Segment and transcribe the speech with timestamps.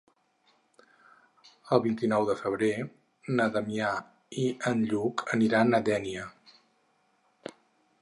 [1.77, 2.71] El vint-i-nou de febrer
[3.37, 3.93] na Damià
[4.47, 6.29] i en Lluc aniran a Dénia.